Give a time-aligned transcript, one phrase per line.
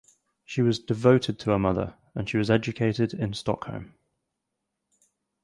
[0.43, 3.93] She was devoted to her mother and she was educated in Stockholm.